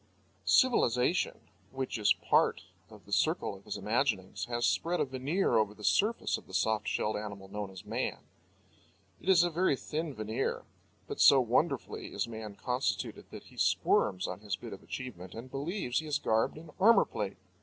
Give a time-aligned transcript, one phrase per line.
[0.47, 5.75] Civilization (which is part of the circle of his imaginings) has spread a veneer over
[5.75, 8.17] the surface of the soft shelled animal known as man.
[9.21, 10.65] It is a very thin veneer;
[11.05, 15.51] but so wonderfully is man constituted that he squirms on his bit of achievement and
[15.51, 17.37] believes he is garbed in armour plate.